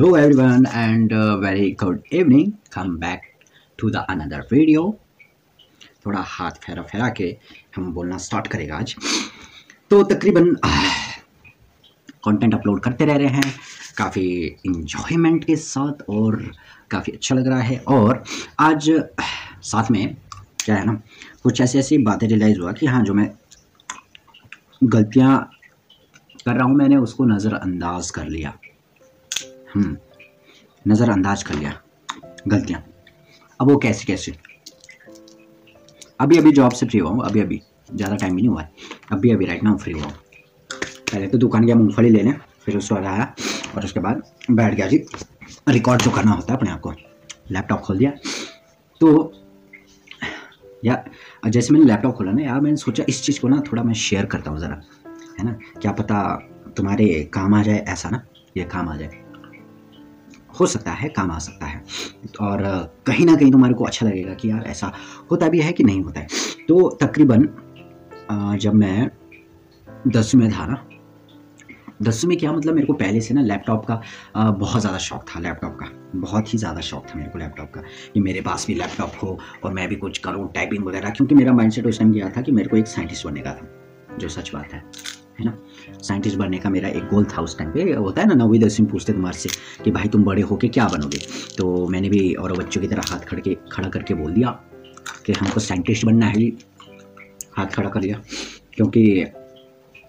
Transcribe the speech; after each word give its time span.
Hello 0.00 0.14
everyone 0.14 0.64
and 0.64 1.12
uh, 1.12 1.36
very 1.36 1.72
good 1.72 2.02
evening. 2.10 2.56
Come 2.70 2.96
back 2.96 3.22
to 3.78 3.90
the 3.90 4.02
another 4.08 4.38
video. 4.50 4.84
थोड़ा 6.06 6.20
हाथ 6.26 6.50
फेरा 6.62 6.82
फेरा 6.82 7.08
के 7.18 7.26
हम 7.76 7.92
बोलना 7.94 8.18
स्टार्ट 8.18 8.46
करेगा 8.46 8.76
आज 8.76 8.94
तो 9.90 10.02
तकरीबन 10.12 10.54
कंटेंट 12.24 12.54
अपलोड 12.54 12.80
करते 12.82 13.04
रह 13.04 13.16
रहे 13.16 13.28
हैं 13.34 13.52
काफ़ी 13.98 14.24
इंजॉयमेंट 14.66 15.44
के 15.44 15.56
साथ 15.64 16.02
और 16.10 16.40
काफ़ी 16.90 17.12
अच्छा 17.12 17.34
लग 17.34 17.48
रहा 17.48 17.60
है 17.62 17.78
और 17.98 18.22
आज 18.60 18.90
साथ 19.72 19.90
में 19.90 20.16
क्या 20.64 20.76
है 20.76 20.86
ना 20.86 21.00
कुछ 21.42 21.60
ऐसी 21.60 21.78
ऐसी 21.78 21.98
बातें 22.08 22.26
रियलाइज़ 22.28 22.60
हुआ 22.60 22.72
कि 22.80 22.86
हाँ 22.86 23.04
जो 23.04 23.14
मैं 23.14 23.30
गलतियाँ 24.96 25.38
कर 26.46 26.54
रहा 26.54 26.64
हूँ 26.64 26.76
मैंने 26.76 26.96
उसको 27.08 27.24
नज़रअंदाज 27.26 28.10
कर 28.10 28.28
लिया 28.28 28.59
नज़रअंदाज 29.76 31.42
कर 31.42 31.54
लिया। 31.54 31.72
गलतियाँ। 32.48 32.82
अब 33.60 33.70
वो 33.70 33.76
कैसे 33.78 34.04
कैसे? 34.04 34.32
अभी 36.20 36.38
अभी 36.38 36.52
जॉब 36.52 36.72
से 36.72 36.86
फ्री 36.86 36.98
हुआ 37.00 37.10
हूँ 37.10 37.24
अभी 37.24 37.40
अभी 37.40 37.62
ज़्यादा 37.94 38.16
टाइम 38.16 38.36
भी 38.36 38.42
नहीं 38.42 38.50
हुआ 38.50 38.62
है। 38.62 38.72
अभी 39.12 39.30
अभी 39.30 39.46
राइट 39.46 39.62
ना 39.62 39.74
फ्री 39.76 39.92
हुआ 39.92 40.04
हूँ। 40.04 40.12
पहले 41.12 41.26
तो 41.26 41.38
दुकान 41.38 41.64
गया, 41.66 41.74
मूँगफली 41.76 42.10
लेने 42.10 42.32
फिर 42.64 42.76
उसके 42.76 42.94
बाद 42.94 43.04
आया, 43.04 43.34
और 43.76 43.84
उसके 43.84 44.00
बाद 44.00 44.22
बैठ 44.50 44.74
गया 44.74 44.86
जी। 44.86 45.04
रिकॉर्ड 45.68 46.02
जो 46.02 46.10
करना 46.10 46.32
होता 46.32 46.52
है 46.52 46.58
अपने 46.58 46.70
आप 46.70 46.80
को। 46.80 46.92
लैपटॉप 47.50 47.80
खोल 47.80 47.98
दिया। 47.98 48.10
तो 49.00 49.32
या 50.84 51.02
जैसे 51.46 51.72
मैंने 51.74 51.86
लैपटॉप 51.86 52.14
खोला 52.16 52.32
ना 52.32 52.42
यार 52.42 52.60
मैंने 52.60 52.76
सोचा 52.76 53.04
इस 53.08 53.22
चीज़ 53.22 53.40
को 53.40 53.48
ना 53.48 53.62
थोड़ा 53.72 53.82
मैं 53.82 53.94
शेयर 53.94 54.26
करता 54.26 54.50
हूँ 54.50 54.60
ज़रा। 54.60 54.80
है 55.40 55.44
ना? 55.44 55.52
क्या 55.82 55.92
पता 55.92 56.22
तुम्हारे 56.76 57.08
काम 57.34 57.54
आ 57.54 57.62
जाए, 57.62 57.84
ऐसा 57.88 58.10
ना? 58.10 58.24
ये 58.56 58.64
काम 58.64 58.88
आ 58.88 58.96
जाए। 58.96 59.29
हो 60.60 60.66
सकता 60.66 60.92
है, 60.92 61.08
काम 61.10 61.30
आ 61.30 61.38
सकता 61.38 61.66
है। 61.66 61.82
और 62.40 62.62
कहीं 63.06 63.26
ना 63.26 63.34
कहीं 63.34 63.50
तुम्हारे 63.52 63.74
को 63.74 63.84
अच्छा 63.84 64.06
लगेगा 64.06 64.34
कि 64.34 64.50
यार 64.50 64.64
ऐसा 64.66 64.92
होता 65.30 65.48
भी 65.48 65.60
है 65.60 65.72
कि 65.72 65.84
नहीं 65.84 66.02
होता 66.02 66.20
है। 66.20 66.26
तो 66.68 66.88
तकरीबन 67.02 67.48
जब 68.58 68.74
मैं 68.74 69.10
दसवीं 70.08 70.42
में 70.42 70.50
था 70.52 70.66
ना 70.66 70.84
दसवीं 72.02 72.28
में 72.28 72.38
क्या 72.38 72.52
मतलब 72.52 72.74
मेरे 72.74 72.86
को 72.86 72.92
पहले 72.92 73.20
से 73.20 73.34
ना 73.34 73.40
लैपटॉप 73.42 73.84
का 73.86 73.94
बहुत 74.36 74.80
ज़्यादा 74.80 74.98
शौक 74.98 75.24
था, 75.24 75.40
लैपटॉप 75.40 75.76
का। 75.80 75.86
बहुत 76.16 76.52
ही 76.52 76.58
ज़्यादा 76.58 76.80
शौक 76.80 77.06
था 77.06 77.18
मेरे 77.18 77.30
को 77.30 77.38
लैपटॉप 77.38 77.70
का 77.70 77.80
कि 78.14 78.20
मेरे 78.20 78.40
पास 78.40 78.66
भी 78.66 78.74
लैपटॉप 78.74 79.12
हो 79.22 79.38
और 79.64 79.72
मैं 79.72 79.88
भी 79.88 79.96
कुछ 79.96 80.18
करूँ, 80.18 80.48
टाइपिंग 80.54 80.84
वगैरह, 80.84 81.10
क्योंकि 81.10 81.34
मेरा 81.34 81.52
माइंडसेट 81.52 81.86
उस 81.86 81.98
टाइम 81.98 82.12
गया 82.12 82.30
था 82.36 82.42
कि 82.42 82.52
मेरे 82.52 82.68
को 82.68 82.76
एक 82.76 82.86
साइंटिस्ट 82.88 83.26
बनने 83.26 83.40
का 83.40 83.52
था, 83.52 84.16
जो 84.18 84.28
सच 84.28 84.50
बात 84.54 84.72
है। 84.72 84.82
है 85.40 85.44
ना? 85.44 85.56
साइंटिस्ट 86.02 86.36
बनने 86.36 86.58
का 86.58 86.70
मेरा 86.70 86.88
एक 86.88 87.04
गोल 87.04 87.24
था 87.26 87.42
उस 87.42 87.58
टाइम 87.58 87.70
पे। 87.70 87.92
होता 87.92 88.22
है 88.22 88.28
ना 88.28 88.34
नौवीं 88.34 88.60
दसवीं 88.60 88.86
पूछते 88.88 89.12
तुम्हारे 89.12 89.38
से 89.38 89.48
कि 89.84 89.90
भाई 89.90 90.08
तुम 90.08 90.24
बड़े 90.24 90.42
होके 90.42 90.68
क्या 90.68 90.88
बनोगे? 90.88 91.18
तो 91.58 91.86
मैंने 91.88 92.08
भी 92.08 92.32
और 92.34 92.52
बच्चों 92.58 92.80
की 92.80 92.88
तरह 92.88 93.02
हाथ 93.08 93.26
खड़ 93.28 93.40
के, 93.40 93.56
खड़ा 93.72 93.88
करके 93.88 94.14
बोल 94.14 94.32
दिया 94.32 94.50
कि 95.26 95.32
हमको 95.32 95.60
साइंटिस्ट 95.60 96.06
बनना 96.06 96.26
है। 96.26 96.48
हाथ 97.56 97.66
खड़ा 97.66 97.88
कर 97.88 98.00
लिया, 98.00 98.20
क्योंकि 98.74 99.24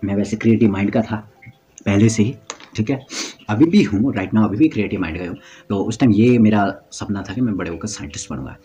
मैं 0.02 0.16
वैसे 0.16 0.38
क्रिएटिव 0.38 0.72
माइंड 0.72 0.92
का 0.92 1.02
था, 1.02 1.16
पहले 1.86 2.09
से 2.09 2.24
ही, 2.24 2.36
ठीक 2.76 2.90
है? 2.90 3.00
अभी 3.50 3.66
भी 3.66 3.82
हूँ 3.84 4.14
राइट 4.16 4.34
नाउ 4.34 4.48
अभी 4.48 4.58
भी 4.58 4.68
क्रिएटिव 4.70 5.00
माइंड 5.02 5.18
का 5.18 5.26
हूँ 5.26 5.38
तो 5.70 5.78
उस 5.84 6.00
टाइम 6.00 6.12
ये 6.12 6.38
मेरा 6.40 6.64
सपना 6.92 7.24
था 7.30 7.34
कि 7.34 7.42
मैं 7.42 7.56
बड़े 7.58 7.70
होकर 7.72 7.88
साइंटिस्ट 7.88 8.30
बनूँगा। 8.30 8.56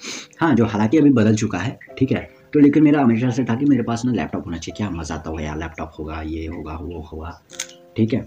हाँ 0.40 0.54
जो 0.54 0.66
हालाँकि 0.66 0.98
अभी 0.98 1.10
बदल 1.10 1.36
चुका 1.36 1.58
है, 1.58 1.78
ठीक 1.98 2.12
है? 2.12 2.28
तो 2.56 2.60
लेकिन 2.60 2.82
मेरा 2.82 3.00
हमेशा 3.02 3.30
से 3.30 3.42
था 3.44 3.54
कि 3.54 3.64
मेरे 3.64 3.82
पास 3.82 4.02
ना 4.04 4.12
लैपटॉप 4.12 4.44
होना 4.46 4.56
चाहिए। 4.56 4.76
क्या 4.76 4.88
मज़ा 4.90 5.14
आता 5.14 5.30
होगा 5.30 5.42
यार 5.42 5.58
लैपटॉप 5.58 5.90
होगा 5.98 6.20
ये 6.22 6.46
होगा 6.46 6.74
वो 6.74 7.00
होगा। 7.12 7.30
ठीक 7.96 8.14
है? 8.14 8.20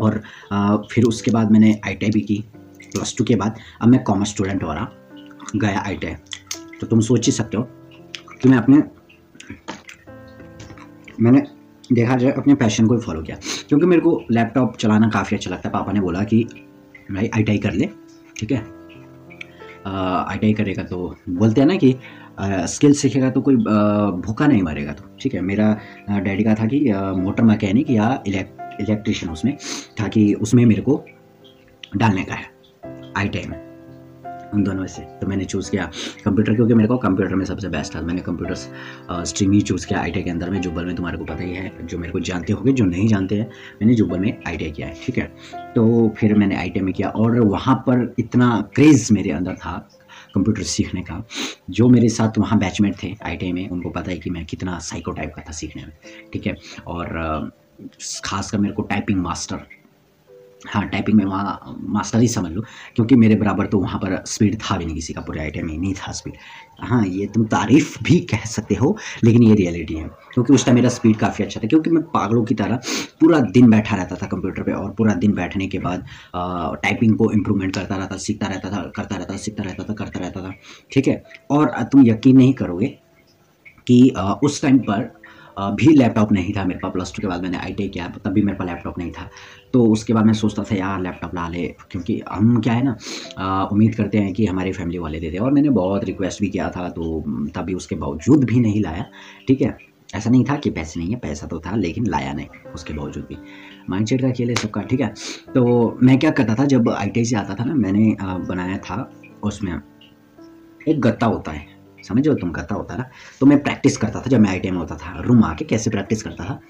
और 0.00 0.20
आ, 0.52 0.76
फिर 0.92 1.04
उसके 1.04 1.30
बाद 1.30 1.50
मैंने 1.52 1.72
आई 1.86 1.94
भी 2.04 2.20
की 2.20 2.36
प्लस 2.84 3.14
टू 3.18 3.24
के 3.24 3.36
बाद। 3.36 3.56
अब 3.80 3.88
मैं 3.88 4.02
कॉमर्स 4.04 4.30
स्टूडेंट 4.30 4.62
हो 4.62 4.72
रहा 4.72 4.88
गया 5.56 5.82
आई 5.86 5.96
तो 6.80 6.86
तुम 6.86 7.00
सोच 7.00 7.26
ही 7.26 7.32
सकते 7.32 7.56
हो 7.56 7.62
कि 8.42 8.48
मैं 8.48 8.58
अपने 8.58 8.82
मैंने 11.20 11.42
देखा 11.92 12.16
जाए 12.16 12.32
अपने 12.32 12.54
पैशन 12.54 12.86
को 12.86 12.98
फॉलो 12.98 13.22
किया। 13.22 13.36
क्योंकि 13.68 13.86
मेरे 13.86 14.02
को 14.02 14.20
लैपटॉप 14.30 14.76
चलाना 14.76 15.08
काफ़ी 15.08 15.36
अच्छा 15.36 15.50
लगता 15.50 15.68
है। 15.68 15.72
पापा 15.72 15.92
ने 15.92 16.00
बोला 16.00 16.24
कि 16.24 16.42
भाई 17.10 17.30
आई 17.34 17.58
कर 17.58 17.72
ले 17.72 17.90
ठीक 18.36 18.52
है? 18.52 18.62
आई 19.86 20.52
करेगा 20.52 20.82
तो 20.82 21.16
बोलते 21.28 21.60
हैं 21.60 21.68
ना 21.68 21.74
कि 21.76 21.94
स्किल 22.40 22.94
सीखेगा 22.94 23.30
तो 23.30 23.40
कोई 23.40 23.56
भूखा 23.56 24.46
नहीं 24.46 24.62
मरेगा 24.62 24.92
तो। 24.92 25.04
ठीक 25.20 25.34
है, 25.34 25.40
मेरा 25.40 25.76
डैडी 26.10 26.44
का 26.44 26.54
था 26.54 26.66
कि 26.66 26.80
मोटर 27.18 27.42
मैकेनिक 27.42 27.90
या 27.90 28.22
इलेक्ट्रिशियन 28.26 29.32
उसमें 29.32 29.56
था 30.00 30.08
कि 30.08 30.32
उसमें 30.34 30.64
मेरे 30.66 30.82
को 30.82 31.04
डालने 31.96 32.24
का 32.24 32.34
है 32.34 32.50
आई 33.16 33.28
टी 33.28 33.46
में। 33.48 33.62
उन 34.54 34.62
दोनों 34.64 34.86
से। 34.86 35.02
तो 35.20 35.26
मैंने 35.26 35.44
चूज़ 35.44 35.70
किया 35.70 35.84
कंप्यूटर 36.24 36.54
क्योंकि 36.54 36.74
मेरे 36.74 36.88
को 36.88 36.96
कंप्यूटर 36.98 37.34
में 37.34 37.44
सबसे 37.44 37.68
बेस्ट 37.68 37.94
था। 37.94 38.00
मैंने 38.00 38.20
कंप्यूटर 38.22 38.54
स्ट्रीम 39.24 39.52
ही 39.52 39.60
चूज़ 39.60 39.86
किया 39.86 40.00
आई 40.00 40.10
के 40.12 40.30
अंदर 40.30 40.50
में। 40.50 40.60
जुब्बल 40.60 40.84
में 40.84 40.94
तुम्हारे 40.96 41.18
को 41.18 41.24
पता 41.24 41.42
ही 41.42 41.54
है, 41.54 41.72
जो 41.82 41.98
मेरे 41.98 42.12
को 42.12 42.20
जानते 42.20 42.52
होंगे, 42.52 42.72
जो 42.72 42.84
नहीं 42.84 43.08
जानते 43.08 43.36
हैं, 43.36 43.46
मैंने 43.80 43.94
जुब्बल 43.94 44.18
में 44.18 44.36
आई 44.48 44.56
किया 44.56 44.86
है। 44.86 44.94
ठीक 45.06 45.18
है 45.18 45.26
तो 45.74 46.14
फिर 46.18 46.34
मैंने 46.34 46.56
आई 46.56 46.72
में 46.76 46.92
किया 46.94 47.08
और 47.10 47.40
वहाँ 47.40 47.74
पर 47.88 48.14
इतना 48.18 48.60
क्रेज़ 48.74 49.12
मेरे 49.12 49.30
अंदर 49.30 49.54
था 49.56 49.76
कंप्यूटर 50.34 50.62
सीखने 50.62 51.02
का। 51.02 51.22
जो 51.70 51.88
मेरे 51.88 52.08
साथ 52.08 52.38
वहाँ 52.38 52.58
बैचमेट 52.58 53.02
थे 53.02 53.14
आई 53.22 53.52
में, 53.52 53.68
उनको 53.68 53.90
पता 53.90 54.10
है 54.10 54.18
कि 54.18 54.30
मैं 54.30 54.44
कितना 54.44 54.78
साइको 54.78 55.12
टाइप 55.12 55.32
का 55.34 55.42
था 55.48 55.52
सीखने 55.52 55.82
में, 55.82 55.92
ठीक 56.32 56.46
है? 56.46 56.56
और 56.86 57.52
खासकर 58.24 58.58
मेरे 58.58 58.74
को 58.74 58.82
टाइपिंग 58.82 59.20
मास्टर 59.20 59.66
हाँ 60.66 60.86
टाइपिंग 60.88 61.16
में 61.16 61.24
वहाँ 61.24 61.76
मास्टर 61.88 62.20
ही 62.20 62.28
समझ 62.28 62.50
लो, 62.52 62.62
क्योंकि 62.96 63.16
मेरे 63.16 63.34
बराबर 63.36 63.66
तो 63.66 63.78
वहाँ 63.78 63.98
पर 64.00 64.22
स्पीड 64.26 64.58
था 64.60 64.76
भी 64.78 64.84
नहीं 64.84 64.94
किसी 64.94 65.12
का, 65.12 65.20
पूरे 65.20 65.40
आई 65.40 65.62
में 65.62 65.76
नहीं 65.78 65.94
था 65.94 66.12
स्पीड 66.12 66.36
हाँ 66.80 67.04
ये 67.06 67.26
तुम 67.34 67.44
तारीफ़ 67.46 67.96
भी 68.04 68.18
कह 68.30 68.44
सकते 68.46 68.74
हो, 68.74 68.96
लेकिन 69.24 69.42
ये 69.42 69.54
रियलिटी 69.54 69.94
है, 69.94 70.08
क्योंकि 70.34 70.52
उस 70.54 70.64
टाइम 70.64 70.76
मेरा 70.76 70.88
स्पीड 70.88 71.16
काफ़ी 71.16 71.44
अच्छा 71.44 71.60
था, 71.60 71.66
क्योंकि 71.68 71.90
मैं 71.90 72.02
पागलों 72.10 72.44
की 72.44 72.54
तरह 72.54 72.80
पूरा 73.20 73.40
दिन 73.40 73.70
बैठा 73.70 73.96
रहता 73.96 74.16
था 74.16 74.26
कंप्यूटर 74.26 74.62
पे, 74.62 74.72
और 74.72 74.90
पूरा 74.98 75.14
दिन 75.16 75.34
बैठने 75.34 75.66
के 75.68 75.78
बाद 75.78 76.04
टाइपिंग 76.34 77.16
को 77.18 77.30
इम्प्रूवमेंट 77.32 77.74
करता 77.74 77.96
रहता, 77.96 78.16
सीखता 78.18 78.46
रहता 78.46 78.70
था, 78.70 78.82
करता 78.96 79.16
रहता, 79.16 79.36
सीखता 79.36 79.62
रहता 79.62 79.84
था, 79.84 79.94
करता 79.94 80.20
रहता 80.20 80.42
था, 80.42 80.52
ठीक 80.92 81.08
है? 81.08 81.22
और 81.50 81.82
तुम 81.92 82.06
यकीन 82.06 82.36
नहीं 82.36 82.52
करोगे 82.54 82.86
कि 83.86 84.02
उस 84.44 84.60
टाइम 84.62 84.78
पर 84.80 85.12
भी 85.56 85.92
लैपटॉप 85.94 86.32
नहीं 86.32 86.52
था 86.54 86.64
मेरे 86.64 86.80
पास 86.80 86.92
प्लस 86.92 87.12
टू 87.16 87.22
के 87.22 87.28
बाद 87.28 87.42
मैंने 87.42 87.58
आई 87.58 87.72
किया, 87.72 88.08
तब 88.24 88.32
भी 88.32 88.42
मेरे 88.42 88.58
पास 88.58 88.68
लैपटॉप 88.68 88.98
नहीं 88.98 89.10
था। 89.12 89.28
तो 89.72 89.84
उसके 89.92 90.12
बाद 90.12 90.26
मैं 90.26 90.32
सोचता 90.34 90.62
था, 90.62 90.74
यार 90.76 91.00
लैपटॉप 91.02 91.34
ला 91.34 91.48
ले। 91.48 91.66
क्योंकि 91.90 92.20
हम 92.28 92.60
क्या 92.60 92.72
है 92.72 92.84
ना 92.84 92.96
उम्मीद 93.72 93.94
करते 93.94 94.18
हैं 94.18 94.32
कि 94.32 94.46
हमारे 94.46 94.72
फैमिली 94.72 94.98
वाले 94.98 95.20
दे 95.20 95.30
दे। 95.30 95.38
और 95.38 95.52
मैंने 95.52 95.70
बहुत 95.70 96.04
रिक्वेस्ट 96.04 96.40
भी 96.40 96.48
किया 96.48 96.68
था 96.70 96.88
तो 96.88 97.20
तभी 97.54 97.74
उसके 97.74 97.96
बावजूद 97.96 98.44
भी 98.44 98.60
नहीं 98.60 98.82
लाया। 98.82 99.06
ठीक 99.48 99.62
है? 99.62 99.76
ऐसा 100.14 100.30
नहीं 100.30 100.44
था 100.44 100.56
कि 100.56 100.70
पैसे 100.70 101.00
नहीं 101.00 101.10
है, 101.10 101.16
पैसा 101.18 101.46
तो 101.46 101.58
था, 101.60 101.74
लेकिन 101.76 102.06
लाया 102.06 102.32
नहीं 102.32 102.72
उसके 102.74 102.94
बावजूद 102.94 103.24
भी। 103.24 103.36
माइंड 103.90 104.06
सेट 104.06 104.20
का 104.22 104.30
खेल 104.30 104.48
है 104.48 104.54
सबका, 104.54 104.82
ठीक 104.82 105.00
है? 105.00 105.12
तो 105.54 105.98
मैं 106.02 106.18
क्या 106.18 106.30
करता 106.30 106.54
था, 106.54 106.64
जब 106.64 106.90
आईटीआई 106.90 107.24
से 107.24 107.36
आता 107.36 107.54
था 107.54 107.64
ना, 107.64 107.74
मैंने 107.74 108.16
बनाया 108.22 108.78
था, 108.78 109.10
उसमें 109.44 109.72
एक 110.88 111.00
गत्ता 111.00 111.26
होता 111.26 111.52
है। 111.52 111.73
समझो 112.04 112.34
तुम 112.34 112.50
गत्ता 112.52 112.74
होता 112.74 112.96
ना? 112.96 113.08
तो 113.40 113.46
मैं 113.46 113.62
प्रैक्टिस 113.62 113.96
करता 113.96 114.20
था 114.20 114.30
जब 114.30 114.40
मैं 114.40 114.50
आई 114.50 114.70
में 114.70 114.78
होता 114.78 114.96
था। 114.96 115.20
रूम 115.20 115.44
आके 115.44 115.64
कैसे 115.64 115.90
प्रैक्टिस 115.90 116.22
करता 116.22 116.44
था? 116.44 116.60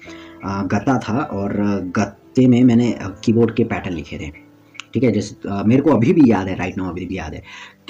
गत्ता 0.67 0.97
था 0.99 1.19
और 1.33 1.53
गत्ते 1.97 2.47
में 2.47 2.63
मैंने 2.63 2.95
कीबोर्ड 3.23 3.55
के 3.55 3.63
पैटर्न 3.65 3.95
लिखे 3.95 4.17
थे। 4.17 4.31
ठीक 4.93 5.03
है, 5.03 5.11
जैसे 5.11 5.63
मेरे 5.67 5.81
को 5.81 5.91
अभी 5.91 6.11
भी 6.13 6.29
याद 6.29 6.47
है 6.47 6.55
राइट 6.55 6.77
नाउ 6.77 6.89
अभी 6.89 7.05
भी 7.05 7.17
याद 7.17 7.33
है। 7.33 7.41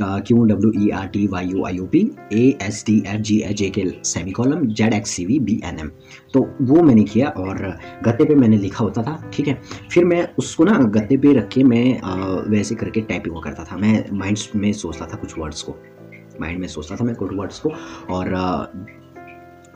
Q 0.02 0.44
W 0.46 0.72
E 0.78 0.90
R 0.90 1.08
T 1.08 1.26
Y 1.28 1.48
U 1.48 1.66
I 1.66 1.76
U 1.76 1.86
P 1.88 2.00
A 2.34 2.42
S 2.62 2.84
T 2.86 2.98
F 3.08 3.22
G 3.22 3.38
H 3.40 3.62
A 3.62 3.70
K 3.70 3.84
semicolon 4.32 4.66
Z 4.70 4.94
X 4.94 5.10
C 5.10 5.26
V 5.26 5.38
B 5.40 5.60
N 5.66 5.80
M 5.80 5.92
तो 6.34 6.42
वो 6.62 6.82
मैंने 6.84 7.04
किया 7.04 7.28
और 7.30 7.58
गत्ते 8.04 8.26
पे 8.26 8.36
मैंने 8.36 8.58
लिखा 8.58 8.84
होता 8.84 9.04
था। 9.04 9.30
ठीक 9.34 9.48
है, 9.48 9.60
फिर 9.92 10.06
मैं 10.06 10.28
उसको 10.38 10.64
ना 10.64 10.78
गत्ते 10.96 11.18
पे 11.18 11.34
रख 11.34 11.48
के 11.50 11.64
मैं 11.64 12.50
वैसे 12.50 12.76
करके 12.76 13.02
टाइपिंग 13.04 13.42
करता 13.44 13.64
था। 13.64 13.78
मैं 13.78 14.06
माइंड 14.14 14.38
में 14.56 14.72
सोचता 14.74 15.06
था 15.06 15.18
कुछ 15.18 15.38
वर्ड्स 15.40 15.62
को। 15.62 15.78
माइंड 16.42 16.60
में 16.60 16.68
सोचता 16.68 16.96
था 16.96 17.04
मैं 17.04 17.16
गुड 17.16 17.36
वर्ड्स 17.40 17.60
को 17.60 17.72
और 18.10 18.36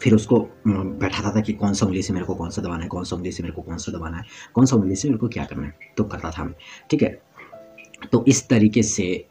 फिर 0.02 0.14
उसको 0.14 0.40
बैठाता 0.68 1.36
था 1.36 1.42
कि 1.42 1.54
कौन 1.54 1.74
सा 1.74 1.86
उंगली 1.86 2.02
से 2.02 2.14
मेरे 2.14 2.26
को 2.26 2.36
कौन 2.36 2.50
सा 2.50 2.62
दबाना 2.62 2.84
है, 2.84 2.88
कौन 2.88 3.04
सा 3.04 3.16
उंगली 3.16 3.32
से 3.32 3.44
मेरे 3.44 3.56
को 3.56 3.62
कौन 3.62 3.78
सा 3.78 3.92
दबाना 3.92 4.18
है, 4.18 4.24
कौन 4.54 4.66
सा 4.66 4.76
उंगली 4.76 4.96
से 4.96 5.08
मेरे 5.08 5.20
को 5.20 5.28
क्या 5.28 5.46
करना 5.46 5.66
है 5.68 5.94
तो 5.98 6.04
करता 6.04 6.32
था 6.32 6.44
मैं, 6.44 6.54
ठीक 6.92 7.04
है? 7.04 7.10
तो 8.12 8.24
इस 8.28 8.48
तरीके 8.50 8.84
से 8.84 9.26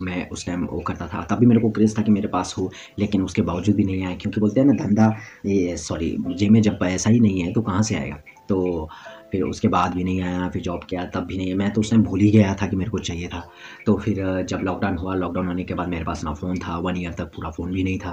मैं 0.00 0.28
उस 0.30 0.46
टाइम 0.46 0.64
वो 0.66 0.78
करता 0.80 1.06
था। 1.06 1.20
तभी 1.30 1.46
मेरे 1.46 1.60
को 1.60 1.70
क्रेज़ 1.70 1.98
था 1.98 2.02
कि 2.02 2.10
मेरे 2.10 2.28
पास 2.28 2.54
हो, 2.58 2.70
लेकिन 2.98 3.22
उसके 3.22 3.42
बावजूद 3.42 3.76
भी 3.76 3.84
नहीं 3.84 4.04
आया, 4.04 4.16
क्योंकि 4.16 4.40
बोलते 4.40 4.60
हैं 4.60 4.66
ना, 4.66 4.72
धंधा, 4.74 5.06
ये 5.46 5.76
सॉरी 5.76 6.16
जे 6.30 6.48
में 6.48 6.60
जब 6.62 6.78
पैसा 6.80 7.10
ही 7.10 7.20
नहीं 7.20 7.40
है 7.40 7.52
तो 7.52 7.62
कहाँ 7.62 7.82
से 7.82 7.94
आएगा? 7.94 8.16
तो 8.48 8.88
फिर 9.32 9.42
उसके 9.42 9.68
बाद 9.68 9.94
भी 9.94 10.04
नहीं 10.04 10.20
आया 10.22 10.48
फिर 10.48 10.62
जॉब 10.62 10.84
किया 10.84 11.04
तब 11.04 11.24
भी 11.26 11.36
नहीं 11.36 11.54
मैं 11.54 11.72
तो 11.72 11.80
उस 11.80 11.90
टाइम 11.90 12.02
भूल 12.02 12.20
ही 12.20 12.30
गया 12.30 12.54
था 12.62 12.66
कि 12.66 12.76
मेरे 12.76 12.90
को 12.90 12.98
चाहिए 12.98 13.28
था। 13.28 13.42
तो 13.86 13.96
फिर 13.98 14.42
जब 14.42 14.60
लॉकडाउन 14.64 14.96
हुआ 14.96 15.14
लॉकडाउन 15.14 15.46
होने 15.46 15.64
के 15.64 15.74
बाद 15.74 15.88
मेरे 15.88 16.04
पास 16.04 16.24
ना 16.24 16.34
फ़ोन 16.34 16.58
था 16.58 16.78
वन 16.78 16.96
ईयर 16.96 17.12
तक 17.12 17.30
पूरा 17.36 17.50
फ़ोन 17.50 17.72
भी 17.72 17.84
नहीं 17.84 17.98
था। 17.98 18.12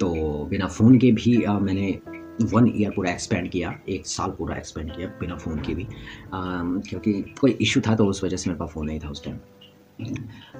तो 0.00 0.08
बिना 0.50 0.66
फ़ोन 0.66 0.98
के 0.98 1.12
भी 1.12 1.36
मैंने 1.62 1.98
वन 2.42 2.72
ईयर 2.76 2.90
पूरा 2.90 3.10
एक्सपेंड 3.10 3.50
किया 3.50 3.78
एक 3.88 4.06
साल 4.06 4.30
पूरा 4.30 4.56
एक्सपेंड 4.56 4.94
किया 4.96 5.08
बिना 5.20 5.36
फ़ोन 5.36 5.60
के 5.60 5.74
भी। 5.74 5.84
आ, 5.84 6.40
क्योंकि 6.88 7.12
कोई 7.40 7.56
इशू 7.60 7.80
था 7.80 7.94
तो 7.96 8.06
उस 8.06 8.24
वजह 8.24 8.36
से 8.36 8.50
मेरे 8.50 8.58
पास 8.58 8.70
फ़ोन 8.70 8.86
नहीं 8.86 9.00
था 9.00 9.08
उस 9.08 9.24
टाइम 9.24 9.38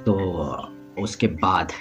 तो 0.05 0.15
उसके 1.03 1.27
बाद 1.27 1.73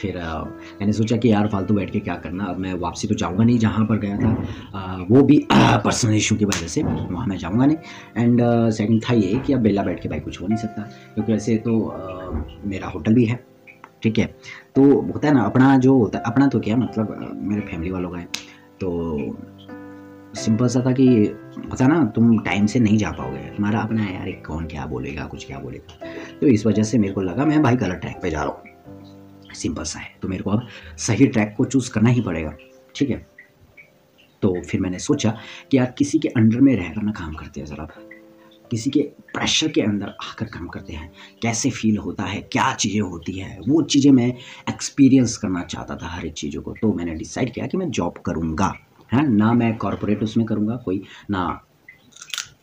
फिर 0.00 0.16
मैंने 0.16 0.92
सोचा 0.92 1.16
कि 1.16 1.32
यार 1.32 1.48
फालतू 1.48 1.74
बैठ 1.74 1.90
के 1.90 2.00
क्या 2.00 2.14
करना 2.16 2.44
अब 2.44 2.58
मैं 2.58 2.72
वापसी 2.80 3.08
तो 3.08 3.14
जाऊँगा 3.14 3.44
नहीं 3.44 3.58
जहाँ 3.58 3.84
पर 3.86 3.98
गया 3.98 4.16
था। 4.16 4.30
आ, 4.74 4.96
वो 5.10 5.22
भी 5.22 5.38
पर्सनल 5.52 6.14
इशू 6.14 6.36
की 6.36 6.44
वजह 6.44 6.66
से 6.66 6.82
वहाँ 6.82 7.26
मैं 7.26 7.38
जाऊँगा 7.38 7.66
नहीं। 7.66 7.76
एंड 8.16 8.40
सेकंड 8.72 9.02
था 9.04 9.14
ये 9.14 9.38
कि 9.38 9.52
अब 9.52 9.60
बेला 9.60 9.82
बैठ 9.82 10.02
के 10.02 10.08
भाई 10.08 10.20
कुछ 10.20 10.40
हो 10.42 10.46
नहीं 10.46 10.58
सकता 10.58 10.82
क्योंकि 11.14 11.32
वैसे 11.32 11.56
तो 11.56 11.82
आ, 11.88 12.42
मेरा 12.64 12.88
होटल 12.88 13.14
भी 13.14 13.24
है 13.24 13.44
ठीक 14.02 14.18
है। 14.18 14.26
तो 14.74 14.82
होता 15.02 15.28
है 15.28 15.34
ना 15.34 15.42
अपना 15.42 15.76
जो 15.78 15.98
होता 15.98 16.18
है 16.18 16.24
अपना 16.26 16.46
तो 16.46 16.60
क्या 16.60 16.76
मतलब 16.76 17.36
मेरे 17.42 17.60
फैमिली 17.60 17.90
वालों 17.90 18.10
का 18.10 18.18
है। 18.18 18.28
तो 18.80 19.36
सिंपल 20.34 20.68
सा 20.68 20.82
था 20.86 20.92
कि 20.92 21.06
होता 21.70 21.86
ना 21.86 22.04
तुम 22.14 22.38
टाइम 22.38 22.66
से 22.66 22.80
नहीं 22.80 22.98
जा 22.98 23.10
पाओगे। 23.10 23.38
तुम्हारा 23.56 23.80
अपना 23.80 24.02
है 24.02 24.14
यार 24.14 24.30
कौन 24.46 24.66
क्या 24.66 24.86
बोलेगा 24.86 25.24
कुछ 25.26 25.46
क्या 25.46 25.58
बोलेगा। 25.58 26.06
तो 26.40 26.46
इस 26.46 26.66
वजह 26.66 26.82
से 26.82 26.98
मेरे 26.98 27.12
को 27.12 27.20
लगा 27.20 27.44
मैं 27.44 27.62
भाई 27.62 27.76
गलत 27.76 28.00
ट्रैक 28.00 28.18
पे 28.22 28.30
जा 28.30 28.42
रहा 28.42 28.52
हूँ। 28.52 28.67
सिंपल 29.54 29.82
सा 29.82 29.98
है। 29.98 30.14
तो 30.22 30.28
मेरे 30.28 30.42
को 30.42 30.50
अब 30.50 30.68
सही 30.98 31.26
ट्रैक 31.26 31.54
को 31.56 31.64
चूज़ 31.64 31.90
करना 31.90 32.10
ही 32.10 32.20
पड़ेगा, 32.20 32.54
ठीक 32.94 33.10
है? 33.10 33.26
तो 34.42 34.60
फिर 34.62 34.80
मैंने 34.80 34.98
सोचा 34.98 35.30
कि 35.70 35.76
यार 35.76 35.94
किसी 35.98 36.18
के 36.18 36.28
अंडर 36.28 36.60
में 36.60 36.74
रहकर 36.76 37.02
ना 37.02 37.12
काम 37.12 37.34
करते 37.34 37.60
हैं 37.60 37.66
ज़रा। 37.66 37.88
किसी 38.70 38.90
के 38.90 39.00
प्रेशर 39.34 39.68
के 39.68 39.80
अंदर 39.80 40.08
आकर 40.08 40.46
काम 40.46 40.66
करते 40.66 40.92
हैं। 40.92 41.10
कैसे 41.42 41.70
फील 41.70 41.96
होता 41.98 42.24
है, 42.24 42.40
क्या 42.42 42.72
चीज़ें 42.74 43.00
होती 43.00 43.32
है, 43.32 43.58
वो 43.68 43.82
चीज़ें 43.82 44.10
मैं 44.12 44.26
एक्सपीरियंस 44.68 45.36
करना 45.36 45.62
चाहता 45.62 45.96
था 45.96 46.08
हर 46.08 46.26
एक 46.26 46.32
चीज़ों 46.32 46.62
को। 46.62 46.72
तो 46.72 46.92
मैंने 46.92 47.14
डिसाइड 47.14 47.52
किया 47.52 47.66
कि 47.66 47.76
मैं 47.76 47.90
जॉब 47.90 48.18
करूँगा, 48.18 48.72
है? 49.12 49.28
ना 49.28 49.52
मैं 49.52 49.76
कॉरपोरेट 49.76 50.22
उसमें 50.22 50.46
करूँगा, 50.46 50.76
कोई 50.76 51.02
ना 51.30 51.60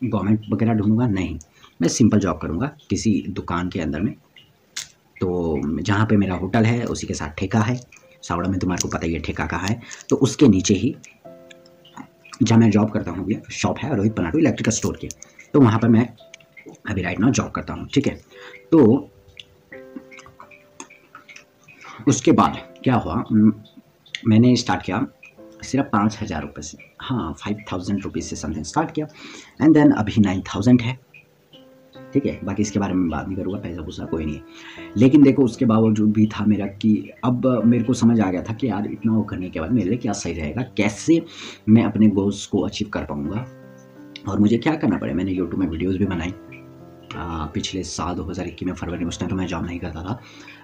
गवर्नमेंट 0.04 0.44
वगैरह 0.52 0.74
ढूंढूँगा, 0.74 1.06
नहीं। 1.06 1.38
मैं 1.82 1.88
सिंपल 1.88 2.18
जॉब 2.18 2.38
करूँगा 2.38 2.76
किसी 2.90 3.24
दुकान 3.28 3.68
के 3.68 3.80
अंदर 3.80 4.00
में। 4.00 4.14
तो 5.20 5.82
जहाँ 5.82 6.06
पे 6.06 6.16
मेरा 6.16 6.34
होटल 6.34 6.64
है, 6.64 6.84
उसी 6.84 7.06
के 7.06 7.14
साथ 7.14 7.34
ठेका 7.38 7.60
है। 7.60 7.76
सावड़ा 8.22 8.48
में 8.48 8.58
तुम्हारे 8.58 8.82
को 8.82 8.88
पता 8.88 9.06
ही 9.06 9.12
है 9.14 9.20
ठेका 9.20 9.46
कहाँ 9.46 9.68
है। 9.68 9.80
तो 10.10 10.16
उसके 10.16 10.48
नीचे 10.48 10.74
ही 10.74 10.94
जहाँ 12.42 12.58
मैं 12.60 12.70
जॉब 12.70 12.90
करता 12.90 13.10
हूँ 13.10 13.40
शॉप 13.52 13.78
है, 13.78 13.94
रोहित 13.96 14.16
पनाटू 14.16 14.38
इलेक्ट्रिकल 14.38 14.72
स्टोर 14.72 14.96
की। 14.96 15.08
तो 15.54 15.60
वहाँ 15.60 15.78
पर 15.78 15.88
मैं 15.88 16.08
अभी 16.90 17.02
राइट 17.02 17.20
नाउ 17.20 17.30
जॉब 17.30 17.50
करता 17.50 17.74
हूँ, 17.74 17.88
ठीक 17.94 18.06
है? 18.06 18.14
तो 18.72 19.10
उसके 22.08 22.32
बाद 22.32 22.56
क्या 22.84 22.94
हुआ? 22.94 23.24
मैंने 24.28 24.54
स्टार्ट 24.56 24.82
किया 24.82 25.06
सिर्फ़ 25.62 25.86
पाँच 25.86 26.18
हज़ार 26.22 26.42
रुपये 26.42 26.62
से। 26.62 26.78
हाँ 27.00 27.32
फाइव 27.40 27.64
थाउज़ेंड 27.72 28.02
रुपीज़ 28.02 28.26
से 28.26 28.36
समथिंग 28.36 28.64
स्टार्ट 28.64 28.90
किया। 28.90 29.06
एंड 29.62 29.74
देन 29.74 29.90
अभी 29.92 30.20
नाइन 30.20 30.42
थाउज़ेंड 30.54 30.82
है। 30.82 30.98
ठीक 32.12 32.26
है? 32.26 32.38
बाकी 32.44 32.62
इसके 32.62 32.78
बारे 32.78 32.94
में 32.94 33.08
बात 33.08 33.26
नहीं 33.26 33.36
करूँगा, 33.36 33.58
पैसा 33.60 33.82
गुस्सा 33.82 34.04
कोई 34.04 34.24
नहीं 34.26 34.40
लेकिन 34.96 35.22
देखो, 35.22 35.44
उसके 35.44 35.64
बावजूद 35.64 36.12
भी 36.12 36.26
था 36.26 36.44
मेरा 36.46 36.66
कि 36.66 37.10
अब 37.24 37.46
मेरे 37.64 37.84
को 37.84 37.94
समझ 37.94 38.20
आ 38.20 38.30
गया 38.30 38.42
था 38.42 38.52
कि 38.52 38.68
यार 38.68 38.86
इतना 38.86 39.12
वो 39.12 39.22
करने 39.22 39.50
के 39.50 39.60
बाद 39.60 39.72
मेरे 39.72 39.88
लिए 39.88 39.98
क्या 39.98 40.12
सही 40.12 40.32
रहेगा, 40.32 40.62
कैसे 40.76 41.22
मैं 41.68 41.84
अपने 41.84 42.08
गोल्स 42.08 42.46
को 42.46 42.60
अचीव 42.60 42.88
कर 42.88 43.04
पाऊँगा। 43.04 43.46
और 44.28 44.38
मुझे 44.40 44.58
क्या 44.58 44.74
करना 44.74 44.96
पड़ेगा? 44.98 45.16
मैंने 45.16 45.32
यूट्यूब 45.32 45.60
में 45.60 45.66
वीडियोज़ 45.68 45.98
भी 45.98 46.06
बनाई। 46.06 46.32
पिछले 47.54 47.82
साल 47.84 48.14
दो 48.14 48.24
हज़ार 48.24 48.46
इक्कीस 48.46 48.66
में 48.66 48.74
फरवरी 48.74 48.98
में 48.98 49.08
उस 49.08 49.18
टाइम 49.20 49.30
तो 49.30 49.36
मैं 49.36 49.46
जॉब 49.46 49.66
नहीं 49.66 49.78
करता 49.80 50.02
था। 50.02 50.20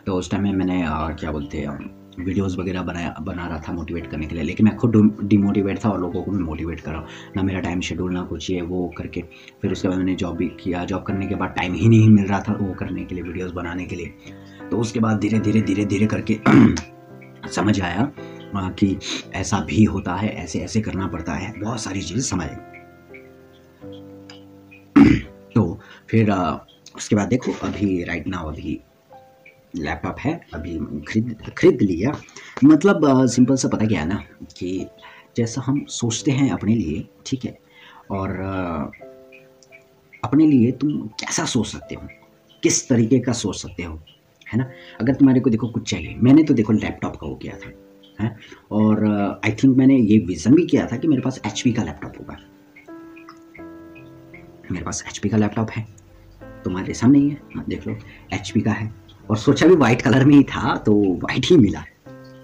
तो 0.07 0.15
उस 0.15 0.31
टाइम 0.31 0.43
में 0.43 0.53
मैंने 0.53 0.85
क्या 1.21 1.33
बोलते 1.33 1.59
हैं 1.59 1.79
वीडियोस 2.19 2.57
वगैरह 2.59 2.83
बनाया, 2.83 3.15
बना 3.21 3.47
रहा 3.47 3.59
था 3.59 3.73
मोटिवेट 3.73 4.07
करने 4.07 4.27
के 4.27 4.35
लिए। 4.35 4.45
लेकिन 4.45 4.67
मैं 4.67 4.75
खुद 4.77 4.97
डिमोटिवेट 5.25 5.85
था 5.85 5.91
और 5.91 6.01
लोगों 6.01 6.23
को 6.23 6.31
भी 6.31 6.39
मोटिवेट 6.39 6.81
कर। 6.81 6.91
रहा 6.91 7.01
हूँ 7.01 7.09
ना 7.37 7.43
मेरा 7.43 7.61
टाइम 7.61 7.81
शेड्यूल 7.81 8.13
ना 8.13 8.23
कुछ, 8.23 8.51
ये, 8.51 8.61
वो 8.63 8.89
करके। 8.99 9.23
फिर 9.63 9.73
उसके 9.73 9.89
बाद 9.89 9.99
मैंने 9.99 10.15
जॉब 10.15 10.37
भी 10.37 10.49
किया। 10.61 10.85
जॉब 10.85 11.03
करने 11.03 11.27
के 11.27 11.35
बाद 11.35 11.55
टाइम 11.57 11.75
ही 11.75 11.89
नहीं 11.89 12.09
मिल 12.11 12.27
रहा 12.27 12.41
था 12.41 12.53
वो 12.55 12.73
करने 12.75 13.05
के 13.05 13.15
लिए 13.15 13.25
वीडियोज़ 13.25 13.53
बनाने 13.53 13.85
के 13.85 13.97
लिए। 13.97 14.15
तो 14.71 14.79
उसके 14.79 15.01
बाद 15.01 15.19
धीरे 15.21 15.39
धीरे 15.39 15.61
धीरे 15.61 15.85
धीरे 15.85 16.07
करके 16.07 16.39
समझ 17.51 17.81
आया 17.81 18.11
कि 18.57 18.97
ऐसा 19.35 19.61
भी 19.61 19.85
होता 19.85 20.15
है, 20.15 20.29
ऐसे 20.35 20.59
ऐसे 20.59 20.81
करना 20.81 21.07
पड़ता 21.07 21.33
है। 21.33 21.53
बहुत 21.61 21.81
सारी 21.81 22.03
चीज़ें 22.03 22.23
समझ 22.23 22.47
तो 22.47 22.72
फिर 26.13 26.31
उसके 26.97 27.17
बाद 27.17 27.29
देखो, 27.29 27.53
अभी 27.63 28.03
राइट 28.05 28.27
नाउ 28.29 28.49
अभी 28.49 28.81
लैपटॉप 29.77 30.17
है, 30.21 30.33
अभी 30.55 30.79
खरीद 31.03 31.37
खरीद 31.59 31.83
लिया। 31.83 32.13
मतलब 32.65 33.27
सिंपल 33.27 33.57
सा 33.57 33.69
पता 33.69 33.87
क्या 33.87 34.01
है 34.01 34.09
ना, 34.09 34.25
कि 34.59 34.87
जैसा 35.37 35.63
हम 35.67 35.85
सोचते 35.89 36.31
हैं 36.31 36.51
अपने 36.51 36.75
लिए, 36.75 37.07
ठीक 37.27 37.45
है, 37.45 37.59
और 38.11 38.31
अपने 40.25 40.47
लिए 40.47 40.73
तुम 40.73 40.91
कैसा 41.21 41.45
सोच 41.45 41.67
सकते 41.67 41.95
हो? 41.95 42.09
किस 42.63 42.89
तरीके 42.89 43.19
का 43.19 43.33
सोच 43.33 43.57
सकते 43.57 43.83
हो? 43.83 43.95
है 44.47 44.59
ना? 44.59 44.71
अगर 45.01 45.15
तुम्हारे 45.15 45.41
को 45.41 45.51
देखो 45.51 45.69
कुछ 45.69 45.91
चाहिए, 45.91 46.15
मैंने 46.19 46.43
तो 46.43 46.55
देखो 46.55 46.73
लैपटॉप 46.73 47.17
का 47.17 47.27
वो 47.27 47.35
किया 47.35 47.57
था, 47.57 47.73
है? 48.21 48.37
और 48.73 49.05
आई 49.45 49.53
थिंक 49.53 49.77
मैंने 49.77 49.97
ये 49.97 50.19
विज़न 50.19 50.55
भी 50.55 50.67
किया 50.67 50.87
था 50.87 50.97
कि 50.97 51.09
मेरे 51.09 51.23
पास 51.23 51.41
एचपी 51.47 51.73
का 51.73 51.83
लैपटॉप 51.83 52.21
होगा। 52.21 52.39
मेरे 54.73 54.85
पास 54.85 55.05
एचपी 55.09 55.29
का 55.29 55.37
लैपटॉप 55.37 55.71
है। 55.71 56.02
तुम्हारे 56.65 56.95
सामने 56.95 57.19
ही 57.19 57.29
है। 57.29 57.41
हाँ, 57.55 57.65
देख 57.69 57.87
लो 57.87 57.97
एचपी 58.33 58.61
का 58.61 58.73
है। 58.73 58.91
और 59.31 59.37
सोचा 59.37 59.67
भी 59.67 59.75
वाइट 59.77 60.03
कलर 60.03 60.25
में 60.25 60.35
ही 60.35 60.43
था 60.45 60.77
तो 60.77 60.95
वाइट 61.23 61.47
ही 61.47 61.57
मिला। 61.57 61.85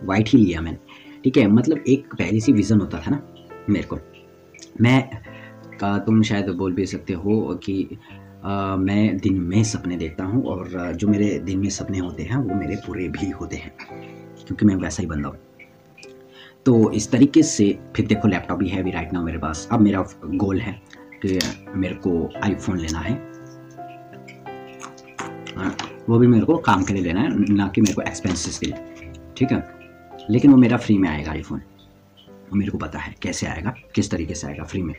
वाइट 0.04 0.28
ही 0.28 0.38
लिया 0.38 0.60
मैंने। 0.60 0.78
ठीक 1.24 1.36
है 1.36 1.46
मतलब 1.46 1.84
एक 1.88 2.14
पहले 2.14 2.40
सी 2.40 2.52
विज़न 2.52 2.80
होता 2.80 2.98
था 2.98 3.10
ना 3.10 3.22
मेरे 3.70 3.86
को। 3.86 3.98
मैं 4.80 5.02
का 5.80 5.98
तुम 5.98 6.22
शायद 6.22 6.48
बोल 6.48 6.72
भी 6.72 6.86
सकते 6.86 7.12
हो 7.12 7.60
कि 7.64 7.98
आ, 8.44 8.76
मैं 8.76 9.16
दिन 9.18 9.40
में 9.40 9.62
सपने 9.64 9.96
देखता 9.96 10.24
हूँ 10.24 10.44
और 10.44 10.92
जो 10.96 11.08
मेरे 11.08 11.38
दिन 11.38 11.58
में 11.58 11.68
सपने 11.70 11.98
होते 11.98 12.22
हैं 12.22 12.36
वो 12.36 12.54
मेरे 12.54 12.76
पूरे 12.76 13.08
भी 13.08 13.30
होते 13.30 13.56
हैं 13.56 13.72
क्योंकि 14.46 14.66
मैं 14.66 14.74
वैसा 14.74 15.02
ही 15.02 15.06
बंदा 15.08 15.28
हूँ। 15.28 15.38
तो 16.66 16.90
इस 16.90 17.10
तरीके 17.10 17.42
से 17.42 17.78
फिर 17.96 18.06
देखो 18.06 18.28
लैपटॉप 18.28 18.58
भी 18.58 18.68
है 18.68 18.80
अभी 18.80 18.90
राइट 18.90 19.12
नाउ 19.12 19.24
मेरे 19.24 19.38
पास। 19.38 19.68
अब 19.72 19.80
मेरा 19.80 20.04
गोल 20.24 20.60
है 20.60 20.72
कि 21.24 21.38
मेरे 21.74 21.94
को 21.94 22.30
आईफोन 22.44 22.78
लेना 22.78 22.98
है। 22.98 23.14
हाँ, 25.58 25.76
वो 26.08 26.18
भी 26.18 26.26
मेरे 26.26 26.44
को 26.44 26.56
काम 26.56 26.84
के 26.84 26.94
लिए 26.94 27.02
लेना 27.02 27.20
है 27.20 27.54
ना 27.54 27.68
कि 27.68 27.80
मेरे 27.80 27.94
को 27.94 28.02
एक्सपेंसेस 28.02 28.58
के 28.58 28.66
लिए। 28.66 28.76
ठीक 29.36 29.52
है? 29.52 29.78
लेकिन 30.30 30.50
वो 30.50 30.56
मेरा 30.56 30.76
फ्री 30.76 30.98
में 30.98 31.08
आएगा 31.08 31.30
आईफोन 31.30 31.60
मेरे 32.54 32.70
को 32.70 32.78
पता 32.78 32.98
है 32.98 33.14
कैसे 33.22 33.46
आएगा 33.46 33.74
किस 33.94 34.10
तरीके 34.10 34.34
से 34.34 34.46
आएगा 34.46 34.64
फ्री 34.64 34.82
में। 34.82 34.94